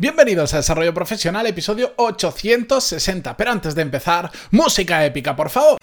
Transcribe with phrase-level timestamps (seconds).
[0.00, 3.36] Bienvenidos a Desarrollo Profesional, episodio 860.
[3.36, 5.76] Pero antes de empezar, música épica, por favor.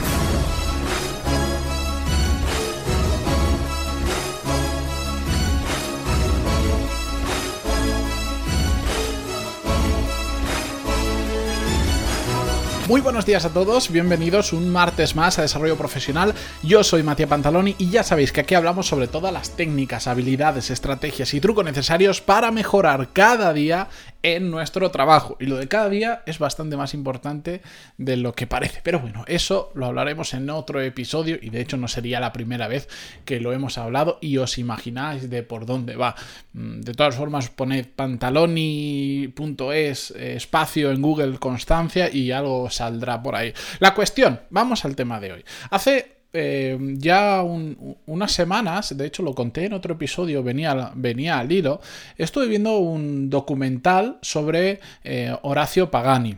[12.87, 16.35] Muy buenos días a todos, bienvenidos un martes más a Desarrollo Profesional.
[16.61, 20.69] Yo soy Matías Pantaloni y ya sabéis que aquí hablamos sobre todas las técnicas, habilidades,
[20.69, 23.87] estrategias y trucos necesarios para mejorar cada día
[24.25, 25.37] en nuestro trabajo.
[25.39, 27.61] Y lo de cada día es bastante más importante
[27.99, 28.81] de lo que parece.
[28.83, 32.67] Pero bueno, eso lo hablaremos en otro episodio y de hecho no sería la primera
[32.67, 32.89] vez
[33.23, 36.15] que lo hemos hablado y os imagináis de por dónde va.
[36.53, 43.35] Mm, de todas formas, poned pantaloni.es eh, espacio en Google Constancia y algo saldrá por
[43.35, 43.53] ahí.
[43.77, 45.45] La cuestión, vamos al tema de hoy.
[45.69, 51.51] Hace eh, ya unas semanas, de hecho lo conté en otro episodio, venía, venía al
[51.51, 51.81] hilo,
[52.17, 56.37] estuve viendo un documental sobre eh, Horacio Pagani.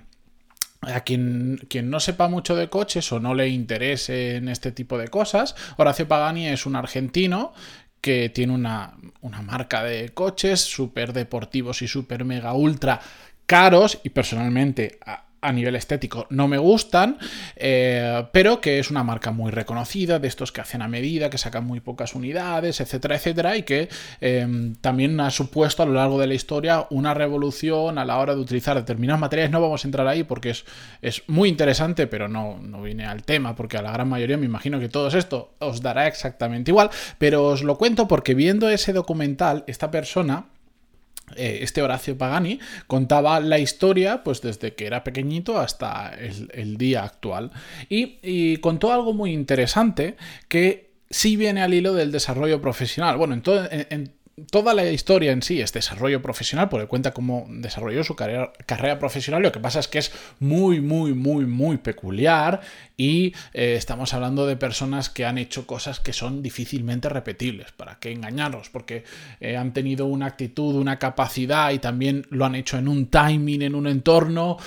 [0.82, 4.98] A quien, quien, no sepa mucho de coches o no le interese en este tipo
[4.98, 7.54] de cosas, Horacio Pagani es un argentino
[8.00, 13.02] que tiene una, una marca de coches súper deportivos y súper mega ultra
[13.48, 15.00] caros y personalmente
[15.52, 17.18] nivel estético no me gustan,
[17.56, 21.38] eh, pero que es una marca muy reconocida, de estos que hacen a medida, que
[21.38, 23.90] sacan muy pocas unidades, etcétera, etcétera, y que
[24.22, 28.36] em, también ha supuesto a lo largo de la historia una revolución a la hora
[28.36, 29.52] de utilizar determinados materiales.
[29.52, 30.66] No vamos a entrar ahí porque es,
[31.02, 34.46] es muy interesante, pero no, no viene al tema, porque a la gran mayoría me
[34.46, 38.94] imagino que todo esto os dará exactamente igual, pero os lo cuento porque viendo ese
[38.94, 40.46] documental, esta persona
[41.36, 47.52] este Horacio Pagani contaba la historia pues desde que era pequeñito hasta el, día actual
[47.90, 50.16] y, contó algo muy interesante
[50.48, 53.18] que sí viene al hilo del desarrollo profesional.
[53.18, 54.14] Bueno, en, en,
[54.52, 59.42] toda la historia en sí es desarrollo profesional, porque cuenta cómo desarrolló su carrera, profesional.
[59.42, 62.62] Lo que pasa es que es muy, muy, muy, muy peculiar
[62.96, 67.72] y eh, estamos hablando de personas que han hecho cosas que son difícilmente repetibles.
[67.72, 68.70] ¿Para qué engañarnos?
[68.70, 69.04] Porque
[69.40, 73.64] eh, han tenido una actitud, una capacidad y también lo han hecho en un timing,
[73.64, 74.58] en un entorno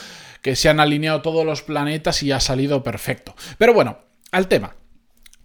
[0.42, 3.36] que se han alineado todos los planetas y ha salido perfecto.
[3.56, 3.98] Pero bueno,
[4.32, 4.79] al tema.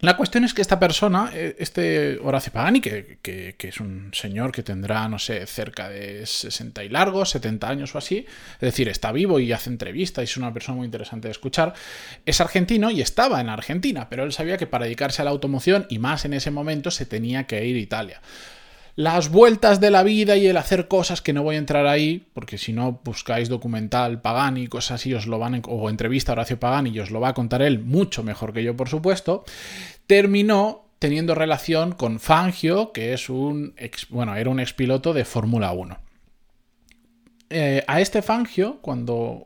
[0.00, 4.62] La cuestión es que esta persona, eh, este Horacio Pagani, que, es un señor que
[4.62, 9.10] tendrá, no sé, cerca de 60 y largos, 70 años o así, es decir, está
[9.10, 11.72] vivo y hace entrevistas y es una persona muy interesante de escuchar,
[12.26, 15.86] es argentino y estaba en Argentina, pero él sabía que para dedicarse a la automoción
[15.88, 18.20] y más en ese momento se tenía que ir a Italia
[18.96, 22.26] las vueltas de la vida y el hacer cosas que no voy a entrar ahí,
[22.32, 26.58] porque si no buscáis documental Pagani, cosas así, os lo van o entrevista a Horacio
[26.58, 29.44] Pagani y os lo va a contar él mucho mejor que yo, por supuesto,
[30.06, 33.74] terminó teniendo relación con Fangio, que es un
[34.08, 36.05] bueno, era un expiloto de Fórmula 1.
[37.48, 39.44] Eh, a este Fangio cuando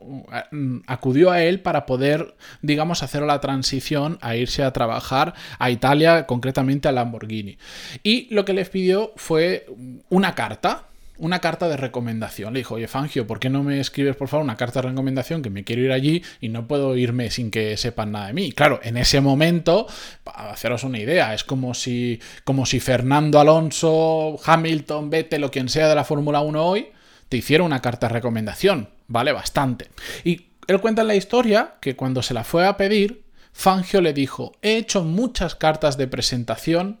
[0.49, 5.69] mm, acudió a él para poder, digamos, hacer la transición a irse a trabajar a
[5.69, 7.59] Italia, concretamente a Lamborghini.
[8.01, 9.67] Y lo que le pidió fue
[10.09, 10.85] una carta,
[11.19, 12.53] una carta de recomendación.
[12.53, 15.43] Le dijo, oye Fangio, ¿por qué no me escribes por favor una carta de recomendación
[15.43, 18.51] que me quiero ir allí y no puedo irme sin que sepan nada de mí?
[18.51, 19.85] Claro, en ese momento,
[20.23, 25.69] para haceros una idea, es como si, como si Fernando Alonso, Hamilton, Vettel o quien
[25.69, 26.87] sea de la Fórmula 1 hoy
[27.31, 29.89] te hiciera una carta de recomendación, vale bastante.
[30.25, 34.11] Y él cuenta en la historia que cuando se la fue a pedir, Fangio le
[34.11, 36.99] dijo, he hecho muchas cartas de presentación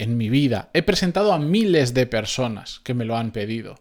[0.00, 3.78] en mi vida, he presentado a miles de personas que me lo han pedido,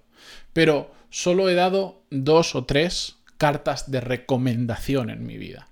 [0.53, 5.69] pero solo he dado dos o tres cartas de recomendación en mi vida.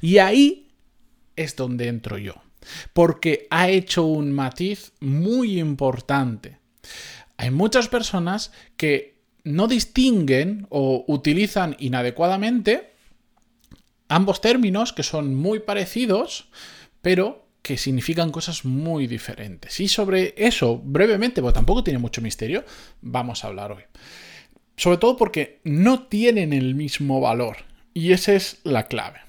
[0.00, 0.72] Y ahí
[1.36, 2.34] es donde entro yo,
[2.94, 6.58] porque ha hecho un matiz muy importante.
[7.36, 9.12] Hay muchas personas que
[9.44, 12.92] no distinguen o utilizan inadecuadamente
[14.08, 16.48] ambos términos que son muy parecidos,
[17.00, 19.80] pero que significan cosas muy diferentes.
[19.80, 22.64] Y sobre eso, brevemente, porque tampoco tiene mucho misterio,
[23.00, 23.84] vamos a hablar hoy.
[24.76, 27.58] Sobre todo porque no tienen el mismo valor.
[27.94, 29.20] Y esa es la clave.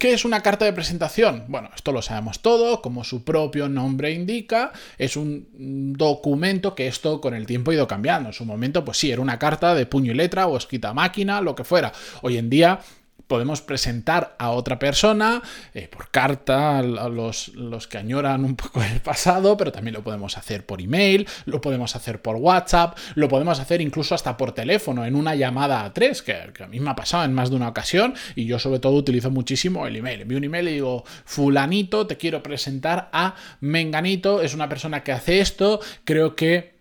[0.00, 1.44] ¿Qué es una carta de presentación?
[1.48, 7.20] Bueno, esto lo sabemos todo, como su propio nombre indica, es un documento que esto
[7.20, 8.30] con el tiempo ha ido cambiando.
[8.30, 10.94] En su momento, pues sí, era una carta de puño y letra o escrita a
[10.94, 11.92] máquina, lo que fuera.
[12.22, 12.80] Hoy en día
[13.30, 15.40] podemos presentar a otra persona
[15.72, 20.02] eh, por carta, a los, los, que añoran un poco el pasado, pero también lo
[20.02, 24.50] podemos hacer por email, lo podemos hacer por WhatsApp, lo podemos hacer incluso hasta por
[24.50, 27.56] teléfono, en una llamada a tres, que, a mí me ha pasado en más de
[27.56, 30.22] una ocasión, y yo sobre todo utilizo muchísimo el email.
[30.22, 35.12] Envío un email y digo, fulanito, te quiero presentar a Menganito, es una persona que
[35.12, 36.79] hace esto, creo que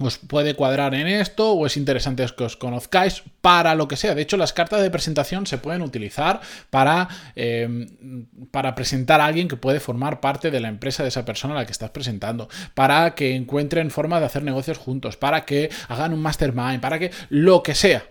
[0.00, 4.14] os puede cuadrar en esto o es interesante que os conozcáis para lo que sea.
[4.14, 6.40] De hecho, las cartas de presentación se pueden utilizar
[6.70, 11.24] para, em, para presentar a alguien que puede formar parte de la empresa de esa
[11.24, 15.44] persona a la que estás presentando, para que encuentren forma de hacer negocios juntos, para
[15.44, 18.04] que hagan un mastermind, para que lo que sea.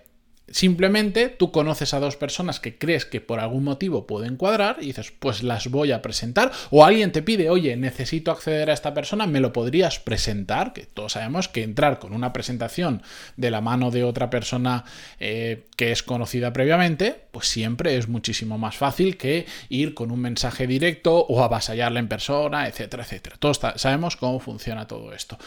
[0.49, 4.87] Simplemente tú conoces a dos personas que crees que por algún motivo pueden cuadrar y
[4.87, 6.51] dices, pues las voy a presentar.
[6.69, 10.71] O alguien te pide, oye, necesito acceder a esta persona, ¿me lo podrías presentar?
[10.71, 13.01] Que todos sabemos que entrar con una presentación
[13.35, 14.85] de la mano de otra persona
[15.19, 20.21] eh, que es conocida previamente, pues siempre es muchísimo más fácil que ir con un
[20.21, 23.35] mensaje directo o avasallarla en persona, etcétera, etcétera.
[23.37, 25.37] Todos sabemos cómo funciona todo esto.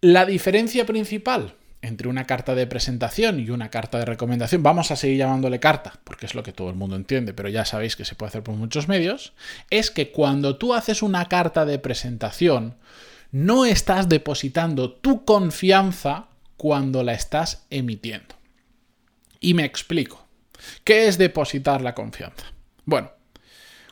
[0.00, 1.54] La diferencia principal
[1.84, 6.00] entre una carta de presentación y una carta de recomendación, vamos a seguir llamándole carta,
[6.04, 8.42] porque es lo que todo el mundo entiende, pero ya sabéis que se puede hacer
[8.42, 9.34] por muchos medios,
[9.70, 12.76] es que cuando tú haces una carta de presentación,
[13.30, 18.34] no estás depositando tu confianza cuando la estás emitiendo.
[19.40, 20.24] Y me explico.
[20.84, 22.46] ¿Qué es depositar la confianza?
[22.86, 23.10] Bueno,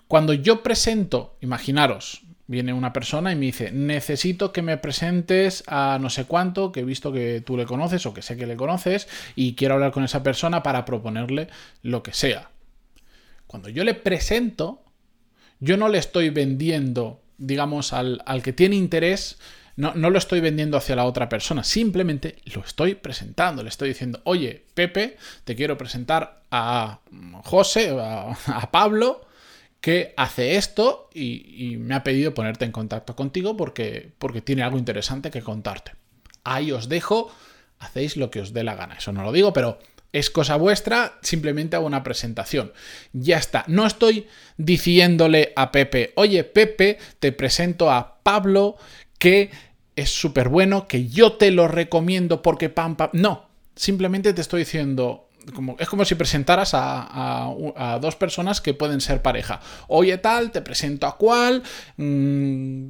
[0.08, 5.96] cuando yo presento, imaginaros, Viene una persona y me dice, necesito que me presentes a
[5.98, 8.56] no sé cuánto, que he visto que tú le conoces o que sé que le
[8.56, 11.48] conoces, y quiero hablar con esa persona para proponerle
[11.82, 12.50] lo que sea.
[13.46, 14.84] Cuando yo le presento,
[15.60, 19.38] yo no le estoy vendiendo, digamos, al, que tiene interés,
[19.76, 23.88] no, no, lo estoy vendiendo hacia la otra persona, simplemente lo estoy presentando, le estoy
[23.88, 27.00] diciendo, oye, Pepe, te quiero presentar a
[27.44, 29.24] José, a, a Pablo,
[29.82, 34.78] que hace esto y, me ha pedido ponerte en contacto contigo porque, porque tiene algo
[34.78, 35.92] interesante que contarte.
[36.44, 37.30] Ahí os dejo,
[37.80, 38.94] hacéis lo que os dé la gana.
[38.94, 39.80] Eso no lo digo, pero
[40.12, 42.72] es cosa vuestra, simplemente hago una presentación.
[43.12, 43.64] Ya está.
[43.66, 48.76] No estoy diciéndole a Pepe, oye Pepe, te presento a Pablo,
[49.18, 49.50] que
[49.96, 53.10] es súper bueno, que yo te lo recomiendo porque pam, pam.
[53.14, 55.28] No, simplemente te estoy diciendo,
[55.78, 59.60] es como si presentaras a, dos personas que pueden ser pareja.
[59.88, 61.62] Oye tal, te presento a cuál,
[61.96, 62.86] mm,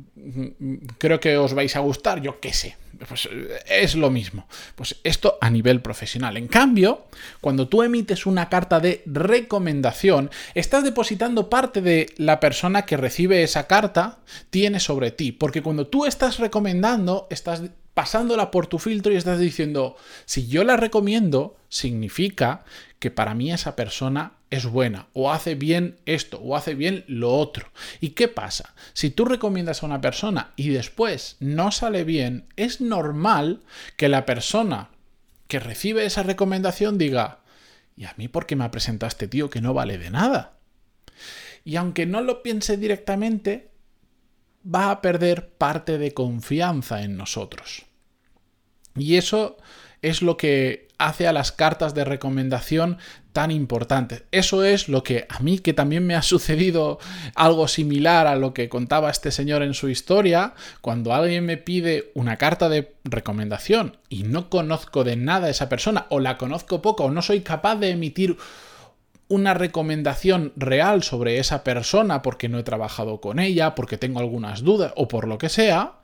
[0.98, 2.76] creo que os vais a gustar, yo qué sé.
[3.08, 3.28] Pues
[3.66, 4.46] es lo mismo.
[4.76, 6.36] Pues esto a nivel profesional.
[6.36, 7.06] En cambio,
[7.40, 13.42] cuando tú emites una carta de recomendación, estás depositando parte de la persona que recibe
[13.42, 14.18] esa carta
[14.50, 15.32] tiene sobre ti.
[15.32, 17.62] Porque cuando tú estás recomendando, estás
[17.94, 22.64] pasándola por tu filtro y estás diciendo, si yo la recomiendo, significa
[22.98, 27.34] que para mí esa persona es buena, o hace bien esto, o hace bien lo
[27.34, 27.70] otro.
[28.00, 28.74] ¿Y qué pasa?
[28.92, 33.62] Si tú recomiendas a una persona y después no sale bien, es normal
[33.96, 34.90] que la persona
[35.48, 37.40] que recibe esa recomendación diga,
[37.96, 38.70] ¿y a mí por qué me
[39.06, 40.58] este tío que no vale de nada?
[41.64, 43.71] Y aunque no lo piense directamente,
[44.62, 47.86] va a perder parte de confianza en nosotros.
[48.96, 49.56] Y eso
[50.02, 52.98] es lo que hace a las cartas de recomendación
[53.32, 54.24] tan importantes.
[54.30, 56.98] Eso es lo que a mí, que también me ha sucedido
[57.34, 62.10] algo similar a lo que contaba este señor en su historia, cuando alguien me pide
[62.14, 66.82] una carta de recomendación y no conozco de nada a esa persona, o la conozco
[66.82, 68.36] poco, o no soy capaz de emitir
[69.32, 74.62] una recomendación real sobre esa persona porque no he trabajado con ella, porque tengo algunas
[74.62, 75.94] dudas o por lo que sea,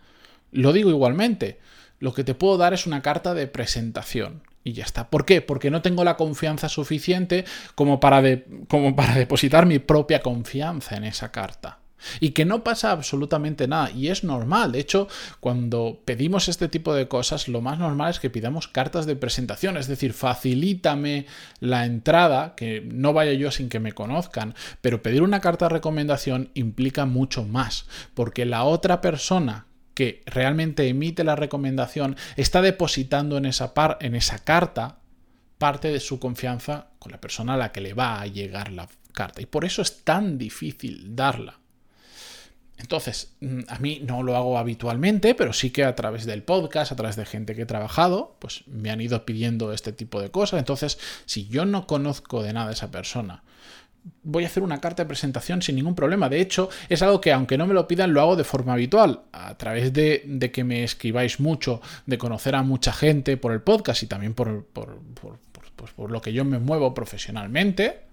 [0.50, 1.58] lo digo igualmente.
[1.98, 4.42] Lo que te puedo dar es una carta de presentación.
[4.64, 5.10] Y ya está.
[5.10, 5.42] ¿Por qué?
[5.42, 7.44] Porque no tengo la confianza suficiente
[7.74, 8.22] como para,
[8.66, 11.77] como para depositar mi propia confianza en esa carta
[12.20, 14.72] y que no pasa absolutamente nada y es normal.
[14.72, 15.08] De hecho,
[15.40, 19.76] cuando pedimos este tipo de cosas, lo más normal es que pidamos cartas de presentación,
[19.76, 21.26] es decir, facilítame
[21.60, 25.74] la entrada, que no vaya yo sin que me conozcan, pero pedir una carta de
[25.74, 33.36] recomendación implica mucho más, porque la otra persona que realmente emite la recomendación está depositando
[33.36, 34.98] en esa, par, en esa carta
[35.58, 38.88] parte de su confianza con la persona a la que le va a llegar la
[39.12, 39.42] carta.
[39.42, 41.58] Y por eso es tan difícil darla.
[42.78, 46.92] Entonces, mm, a mí no lo hago habitualmente, pero sí que a través del podcast,
[46.92, 50.30] a través de gente que he trabajado, pues me han ido pidiendo este tipo de
[50.30, 50.60] cosas.
[50.60, 53.42] Entonces, si yo no conozco de nada a esa persona,
[54.22, 56.28] voy a hacer una carta de presentación sin ningún problema.
[56.28, 59.22] De hecho, es algo que aunque no me lo pidan, lo hago de forma habitual,
[59.32, 64.04] a través de, que me escribáis mucho, de conocer a mucha gente por el podcast
[64.04, 65.38] y también por, por, por,
[65.96, 68.07] por lo que yo me muevo profesionalmente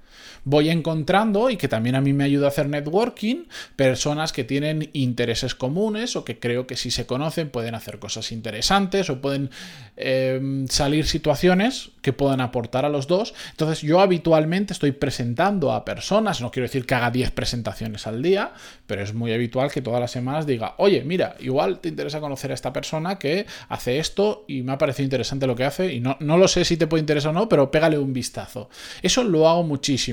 [0.46, 3.46] voy encontrando y que también a mí me ayuda a hacer networking,
[3.76, 8.32] personas que tienen intereses comunes o que creo que si se conocen pueden hacer cosas
[8.32, 9.50] interesantes o pueden
[9.98, 13.34] em, salir situaciones que puedan aportar a los dos.
[13.52, 18.22] Entonces yo habitualmente estoy presentando a personas, no quiero decir que haga 10 presentaciones al
[18.22, 18.54] día,
[18.86, 22.52] pero es muy habitual que todas las semanas diga, oye, mira, igual te interesa conocer
[22.52, 26.00] a esta persona que hace esto y me ha parecido interesante lo que hace y
[26.00, 28.70] no, no lo sé si te puede interesar o no, pero pégale un vistazo.
[29.02, 30.05] Eso lo hago muchísimo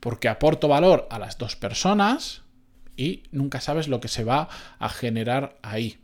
[0.00, 2.42] porque aporto valor a las dos personas
[2.96, 5.98] y nunca sabes lo que se va a generar ahí.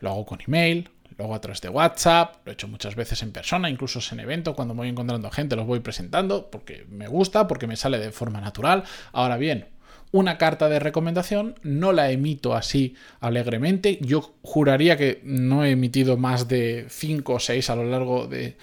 [0.00, 3.22] Lo hago con email, lo hago a través de WhatsApp, lo he hecho muchas veces
[3.22, 7.48] en persona, incluso en evento, cuando voy encontrando gente los voy presentando porque me gusta,
[7.48, 8.84] porque me sale de forma natural.
[9.12, 9.68] Ahora bien,
[10.10, 13.98] una carta de recomendación, no la emito así alegremente.
[14.00, 18.56] Yo juraría que no he emitido más de 5 o 6 a lo largo de,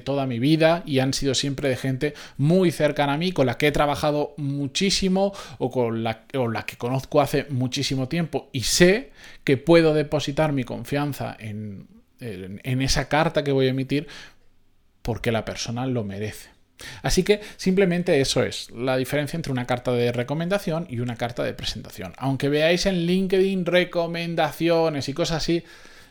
[0.00, 3.58] toda mi vida y han sido siempre de gente muy cercana a mí, con la
[3.58, 9.10] que he trabajado muchísimo o con la, la que conozco hace muchísimo tiempo y sé
[9.44, 11.86] que puedo depositar mi confianza en,
[12.20, 14.08] en esa carta que voy a emitir
[15.02, 16.51] porque la persona lo merece.
[17.02, 21.42] Así que simplemente eso es la diferencia entre una carta de recomendación y una carta
[21.42, 22.12] de presentación.
[22.16, 25.64] Aunque veáis en LinkedIn recomendaciones y cosas así,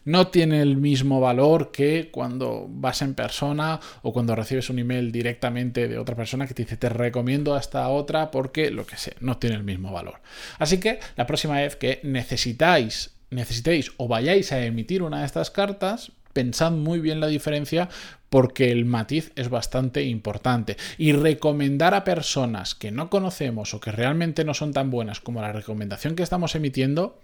[0.03, 5.11] no tiene el mismo valor que cuando vas en persona o cuando recibes un email
[5.11, 8.97] directamente de otra persona que te dice te recomiendo a esta otra porque lo que
[8.97, 10.21] sé, no tiene el mismo valor.
[10.57, 15.51] Así que la próxima vez que necesitáis, necesitéis o vayáis a emitir una de estas
[15.51, 17.89] cartas, pensad muy bien la diferencia
[18.29, 20.77] porque el matiz es bastante importante.
[20.97, 25.41] Y recomendar a personas que no conocemos o que realmente no son tan buenas como
[25.41, 27.19] la recomendación que estamos emitiendo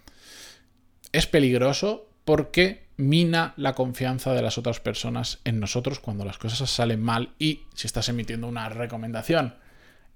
[1.14, 6.70] es peligroso porque mina la confianza de las otras personas en nosotros cuando las cosas
[6.70, 9.56] salen mal y si estás emitiendo una recomendación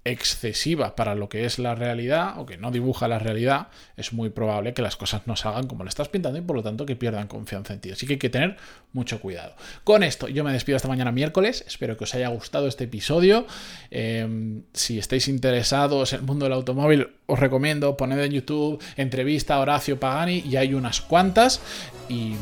[0.03, 3.67] excesiva para lo que es la realidad o que no dibuja la realidad,
[3.97, 6.63] es muy probable que las cosas no salgan como le estás pintando y por lo
[6.63, 7.91] tanto que pierdan confianza en ti.
[7.91, 8.57] Así que hay que tener
[8.93, 9.55] mucho cuidado.
[9.83, 11.63] Con esto yo me despido hasta mañana miércoles.
[11.67, 13.45] Espero que os haya gustado este episodio.
[13.91, 19.55] Em, si estáis interesados en el mundo del automóvil, os recomiendo poner en YouTube entrevista
[19.55, 21.61] a Horacio Pagani y hay unas cuantas.
[22.09, 22.33] Y,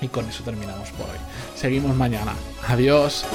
[0.00, 1.18] y con eso terminamos por hoy.
[1.56, 2.34] Seguimos mañana.
[2.68, 3.26] Adiós.